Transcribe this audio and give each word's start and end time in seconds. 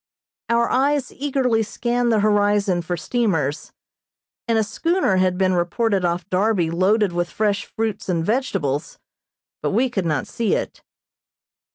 Our 0.49 0.67
eyes 0.67 1.11
eagerly 1.13 1.61
scanned 1.61 2.11
the 2.11 2.21
horizon 2.21 2.81
for 2.81 2.97
steamers, 2.97 3.71
and 4.47 4.57
a 4.57 4.63
schooner 4.63 5.17
had 5.17 5.37
been 5.37 5.53
reported 5.53 6.03
off 6.03 6.27
Darby 6.31 6.71
loaded 6.71 7.13
with 7.13 7.29
fresh 7.29 7.65
fruits 7.65 8.09
and 8.09 8.25
vegetables, 8.25 8.97
but 9.61 9.69
we 9.69 9.91
could 9.91 10.07
not 10.07 10.25
see 10.25 10.55
it. 10.55 10.81